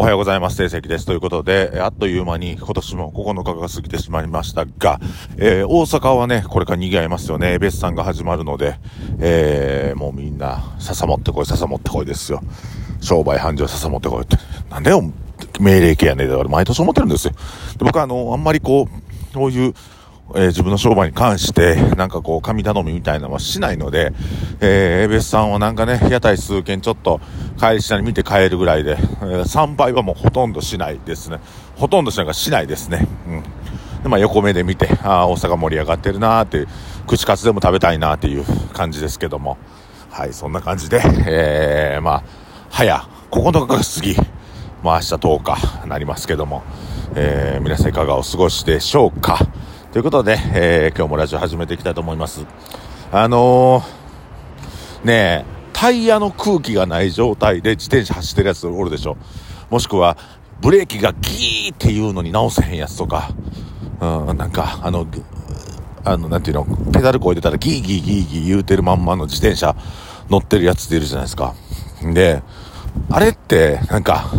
[0.00, 0.56] おはようございます。
[0.56, 1.04] 定石です。
[1.04, 4.98] ということで、あっという間に今年も9日が過ぎてしまいましたが、
[5.36, 7.58] えー、大阪はね、これから賑わいますよね。
[7.58, 8.78] 別産が始まるので、
[9.18, 12.40] えー、もうみんな、笹持ってこい、笹持ってこいですよ。
[13.02, 14.38] 商売繁盛笹持ってこいって。
[14.70, 15.02] なんでよ、
[15.60, 16.32] 命令系やねん。
[16.32, 17.34] 俺毎年思ってるんですよ。
[17.76, 19.74] で僕はあの、あんまりこう、こういう、
[20.34, 24.12] えー、自分の商売に関して、なんかこう、神頼みみたいなのはしないので、
[24.60, 27.20] えー、エベスさんはなんかね、屋台数軒ちょっと、
[27.58, 31.40] 帰り下に見て帰るぐらいで、えー、参拝はもうほとんどしないですね。
[31.76, 33.06] ほとんどしないかしないですね。
[33.26, 33.42] うん。
[34.02, 36.66] で、まあ横目で見て、ああ、大阪盛り上がってるなーって、
[37.06, 39.58] 口数でも食べたいなーっていう感じですけども。
[40.10, 42.22] はい、そんな感じで、えー、まあ、
[42.68, 44.16] 早、9日が過ぎ、
[44.82, 46.62] まあ明日10日なりますけども、
[47.14, 49.38] えー、皆さんいかがお過ごしでしょうか。
[49.92, 52.46] ということで、えー、今日もラジオ始めていきたいと思います。
[53.10, 59.16] あのー、ねえ、タイヤの空気がない状態で自転車走ってるやつおるでしょ。
[59.68, 60.16] もしくは、
[60.60, 63.30] ブレーキがギーっていうのに直せへんやつとか、
[64.00, 65.08] うん、なんか、あの、
[66.04, 69.74] あの、なんていうの、ペダルこいでたらギーギーギーギー言うてるまんまの自転車
[70.28, 71.56] 乗ってるやつっているじゃないですか。
[72.14, 72.44] で、
[73.10, 74.30] あれって、なんか、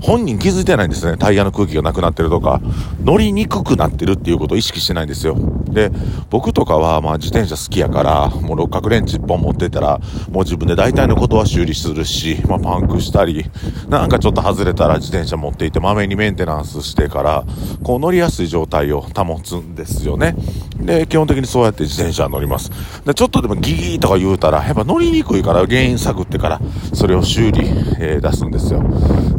[0.00, 1.16] 本人気づいてないんですね。
[1.18, 2.60] タイヤの空気がなくなってるとか、
[3.04, 5.36] 乗りにくくなってるっていうことを意識してないんですよ。
[5.68, 5.90] で、
[6.30, 13.44] 僕とかは、まあ自転車好きやから、もう六角レンチ1本持ってたら、もう自分で大体のことは修理するし、まあパンクしたり、
[13.88, 17.44] なんかちょっと外れたら自転車持っていて、まめにメンテナンスしてから、
[17.82, 20.34] こう乗りやすい状態を保つんですよね。
[20.80, 22.70] で、基本的にそうやって自転車乗ります。
[23.04, 26.60] で、ちょっとでもギギーとか言うたら、やっぱ乗りにくいから原因探ってから、
[26.94, 27.60] それを修理、
[27.98, 28.82] えー、出すんですよ。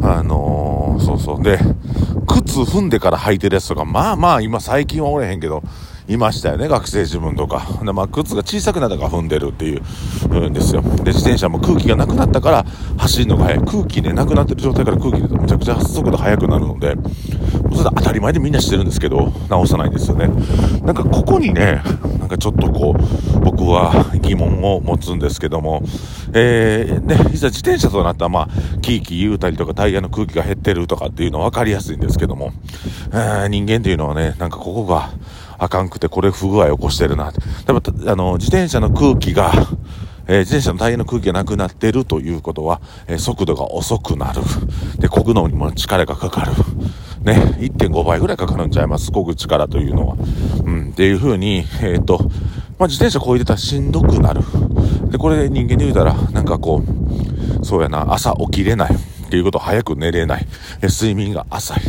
[0.02, 1.42] あのー、そうそう。
[1.42, 1.58] で、
[2.26, 5.62] 靴踏んでから履いてるやつとか、まあまあ今最近はおれへんけど、
[6.08, 7.64] いましたよね、学生自分とか。
[7.84, 10.82] で、まあ、靴が小さくなったから踏んでるっていう、んですよ。
[10.82, 12.66] で、自転車も空気がなくなったから
[12.98, 13.64] 走るのが速い。
[13.64, 16.96] 空気ねなくなってる状態から空気でめちゃくちゃ速度速くなるので、
[17.74, 20.28] それ当たり前でみんなしてるんですけど、直さないんですよね。
[20.84, 21.82] なんかここにね、
[22.18, 25.82] なんかちょっとこう、僕は疑問を持つんですけども、
[26.32, 28.48] えー、ね、いざ自転車となったら、まあ、
[28.80, 32.52] キーキー言うたりとかタイヤの空気が減ってるとかっていうのは分かりやすいんですけども、
[33.12, 35.10] えー、人間っていうのはね、なんかここが、
[35.58, 37.26] あかんくて、これ不具合起こしてるな。
[37.26, 39.52] やっぱ、あの、自転車の空気が、
[40.26, 44.40] えー、自転車のタイヤの空気がなくなってるということは、えー、速度が遅くなる。
[44.98, 46.52] で、漕ぐのにも力がかかる。
[47.24, 50.16] ね、1.5倍ぐらいかかるんちゃいます、漕ぐ力というのは。
[50.64, 52.18] うん、っていう風に、えっ、ー、と、
[52.78, 54.40] まあ、自転車こいでたらしんどくなる。
[55.10, 56.82] で、これで人間に言うたら、なんかこ
[57.60, 58.94] う、そうやな、朝起きれない。
[58.94, 60.46] っていうこと早く寝れない。
[60.82, 61.80] 睡眠が浅い。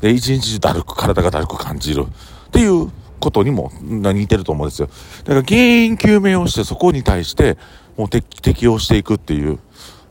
[0.00, 2.06] で、一日中だるく、体がだるく感じる。
[2.48, 2.90] っていう
[3.20, 4.88] ことにも似てると思うんですよ。
[5.24, 7.56] だから原因究明をしてそこに対して
[7.96, 9.58] もう適応していくっていう、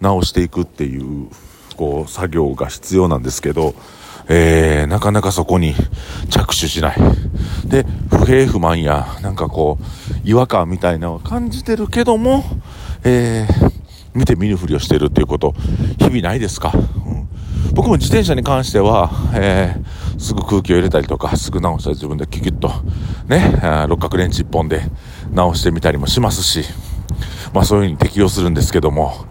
[0.02, 1.28] 直していくっていう、
[1.78, 3.76] こう、作業が必要なんですけど、
[4.30, 5.76] えー、なかなかそこに
[6.30, 6.98] 着手しない。
[7.66, 12.44] で、不平不満や、なんかこう、違和感みたいなのを感じてるけども、
[13.04, 13.72] えー、
[14.14, 15.54] 見て見ぬふりをしてるっていうこと、
[16.00, 17.28] 日々ないですか、うん、
[17.74, 22.70] 僕も自転車に関しては、えーすぐ空気を入れたりとか、すぐ直したり自分でキュキュッと、
[23.28, 23.60] ね、
[23.90, 24.82] 六角レンチ1本で
[25.32, 26.64] 直してみたりもしますし、
[27.54, 29.26] まあそういう風に適用するんですけども、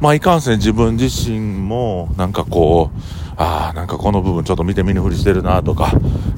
[0.00, 3.00] まあいかんせん自分自身も、なんかこう、
[3.38, 5.92] ああ、なんかこの部分ちょっと見て見ぬふりしてるなとか、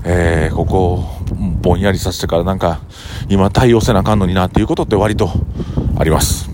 [0.05, 1.05] えー、ここを
[1.61, 2.81] ぼんやりさせてからなんか、
[3.29, 5.31] 今対応せなあかんのになっていうことって割と
[5.99, 6.51] あります。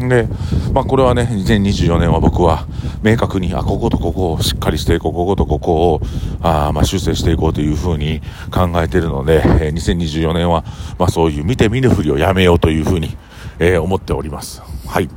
[0.00, 0.08] うん。
[0.08, 0.28] で、
[0.72, 2.66] まあこれはね、2024年は僕は、
[3.02, 6.00] 明確に、あ、こことここをしっかりしていこう、こことここを、
[6.40, 10.64] あまあ、修正していこうというふうに考えているので、えー、2024年は、
[10.98, 13.16] まあ、そういう見て見ぬふりをやめようというふうに、
[13.58, 14.62] えー、思っております。
[14.86, 15.08] はい。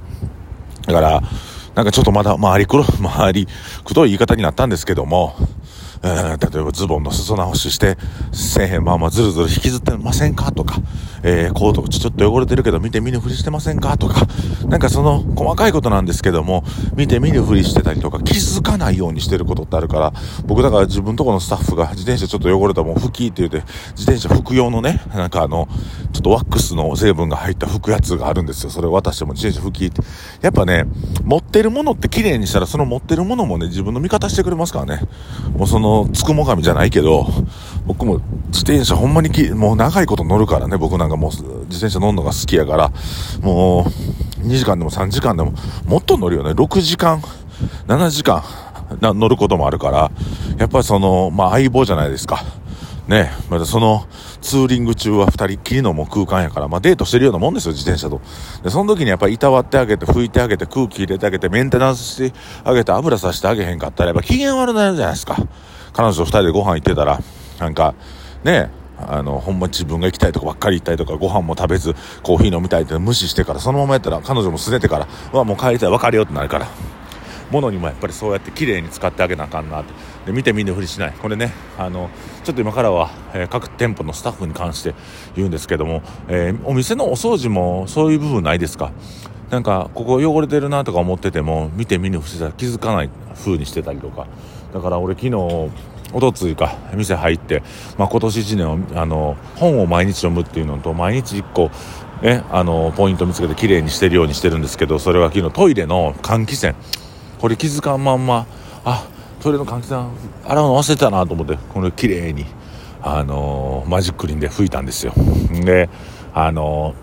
[0.87, 1.21] だから、
[1.75, 3.47] なんかちょっとまだ、回りくろ、回り
[3.83, 5.35] くどい言い方になったんですけども、
[6.03, 7.97] えー、例えばズボンの裾直しして、
[8.31, 10.51] せえへんまあまあずるずる引きずってませんか？
[10.51, 10.77] とか、
[11.23, 13.97] えー、コートちょっと汚れてるけど見て見ぬふりしてませんか？
[13.97, 14.25] とか、
[14.67, 16.63] なんかその細かいことなんですけども、
[16.95, 20.13] 見て見ぬふりしてたりとか気づかないようにしてることってあるから、
[20.45, 25.67] 僕だから自分とこのスタッフが自転車ちょっと汚れたもん拭きって言って、自転車拭く用のね、なんかあの、
[26.13, 28.69] ちょっとワックスの成分が入った拭くやつがあるんですよ。
[28.69, 30.01] それを渡しても自転車拭きって。
[30.41, 30.85] やっぱね、
[31.23, 35.01] 持ってるものって綺麗にしたらその持ってるものもね、自分の味方してくれますからね。
[35.55, 37.27] もうそのの、つくも神じゃないけど、
[37.85, 41.43] 僕も自転車ほんまにき、もう長いこと乗るからね、僕なんかもう自
[41.77, 42.91] 転車乗るのが好きやから、
[43.41, 43.85] も
[44.41, 45.53] う、2時間でも3時間でも、
[45.85, 46.51] もっと乗るよね。
[46.51, 47.21] 6時間、
[47.87, 48.43] 7時間
[49.01, 50.11] 乗ることもあるから、
[50.57, 52.43] やっぱりその、まあ相棒じゃないですか。
[53.07, 54.05] ね、またその
[54.41, 58.21] ツーリング中は二人っきりのもう空間やから、まあデートしてるようなもんですよ、自転車と。
[58.63, 65.35] で、その時にやっぱりいたわってあげて、拭いてあげて、空気入れてあげて、メンテナンスしてあげて、油さしてあげへんかったら、やっぱ機嫌悪なるじゃないですか。
[65.93, 67.19] 彼女と二人でご飯行ってたら、
[67.59, 67.95] なんか、
[68.43, 76.67] ね、あの、ほんま自分が行きたいとこばっかり行ったりとか、ご飯も食べず、コーヒー飲みたいって無視してから、そのままやったら、彼女もすねてから、うわ、もう帰りたい、別れよってなるから。
[77.51, 79.91] ものにもやっぱりそうやって綺麗に使ってあげなあかんなって。
[80.25, 81.11] で見て見ぬふりしない。
[81.21, 82.09] これねあの
[82.45, 84.95] ちょっと今からは、えー、各店舗のスタッフに関して
[85.35, 88.93] 言うんですけども、えー、お店のお掃除もそういう部分ないですか？
[89.49, 94.27] なんかここ汚れてるなとか思ってても見て見ぬふりしたら気づかない風にしてたりとか。
[94.73, 95.35] だから俺昨日
[96.13, 97.63] おとついか店入って、
[97.97, 101.71] まあ、今年1年あの本を毎日読むっていうのと毎日1個
[102.21, 106.75] ね、あのポイント見つけて綺麗にしてるようにしてるんですけどそれは昨日トイレの換気扇。
[107.39, 108.45] これ気づかんまんま
[108.85, 109.07] あ
[109.39, 110.07] トイレの換気扇
[110.45, 112.45] 洗うの忘れてたなと思ってこれ綺麗に
[113.01, 115.13] あの、マジックリンで拭いたんですよ。
[115.65, 115.89] で
[116.35, 116.93] あの、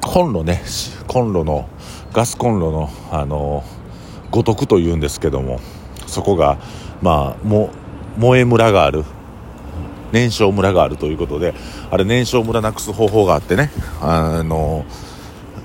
[0.00, 0.62] コンロね
[1.06, 1.68] コンロの
[2.12, 5.60] ガスコンロのあのー、五徳というんですけども
[6.06, 6.58] そこが
[7.02, 7.70] まあも
[8.16, 9.04] 燃えムラがある
[10.12, 11.54] 燃焼ムラがあるということで
[11.90, 13.70] あれ燃焼ムラなくす方法があってね
[14.00, 14.84] あの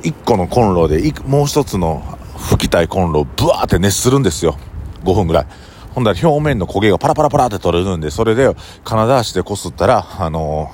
[0.04, 2.04] 1個のコンロでもう1つの
[2.42, 4.58] 吹きたいコンロをブワーって熱するんですよ。
[5.04, 5.48] 5分ぐらい。
[5.94, 8.54] ほんだら表面の焦げがパラパラパラって取れるんで、それで
[8.84, 10.72] 金出してこすったら、あの、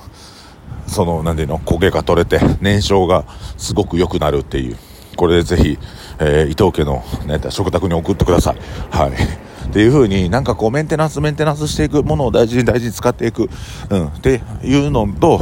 [0.86, 3.24] その、なんていうの、焦げが取れて、燃焼が
[3.56, 4.76] すごく良くなるっていう。
[5.16, 5.78] これでぜひ、
[6.20, 8.56] えー、伊藤家の、ね、食卓に送ってください。
[8.90, 9.47] はい。
[9.68, 13.50] っていう風になんかこうメンテナンスメンテナンスしていくものを大事に大事に使っていく、
[13.90, 15.40] うん、っていうのと、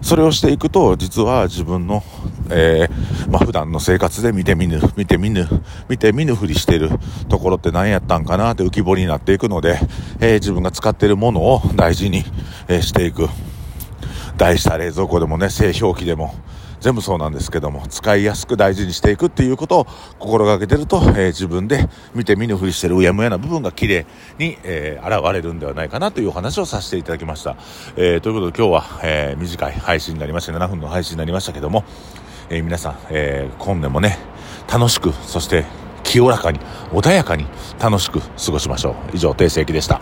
[0.00, 2.02] それをしていくと、実は自分の、
[2.50, 5.46] えー、まあ、普段の生活で見て見ぬ、見て見ぬ、
[5.88, 6.90] 見て見ぬふりしてる
[7.28, 9.78] ところって何やったんかなって浮き彫りになっていくので、
[10.20, 12.24] えー、自分が使ってるものを大事に、
[12.68, 13.28] えー、していく。
[14.38, 16.34] 大した冷蔵庫でもね、製氷機でも、
[16.80, 19.86] 全部そうなんですけども、使いやすく大事にしていくっていうことを
[20.18, 24.06] 心がけてると、えー、自分で見て見ぬふりしてるうやむやな部分が綺麗
[24.38, 27.56] に、えー、現れるんではないかなというお話をさせていただきました。
[27.96, 31.84] えー、ということで今日は、え、短い配信になりました、7分の配信になりましたけども、
[32.48, 34.18] え、皆さん、え、今年もね、
[34.72, 35.64] 楽しく、そして
[36.02, 36.60] 清らかに、
[36.92, 37.46] 穏やかに
[37.78, 39.16] 楽しく過ごしましょう。
[39.16, 40.00] 以上、定世紀でした。